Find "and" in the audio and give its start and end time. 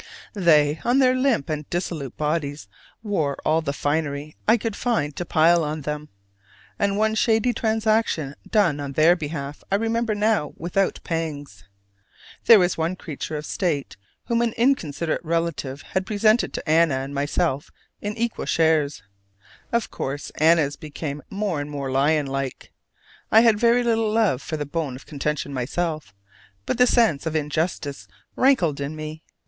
1.47-1.69, 6.79-6.97, 16.95-17.13, 21.61-21.69